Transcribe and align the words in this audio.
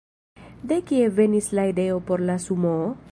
De 0.71 0.79
kie 0.91 1.11
venis 1.19 1.51
la 1.59 1.67
ideo 1.75 2.03
por 2.11 2.27
la 2.31 2.39
sumoo? 2.49 2.93